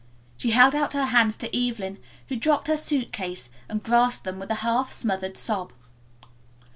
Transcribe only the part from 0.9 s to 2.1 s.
her hands to Evelyn,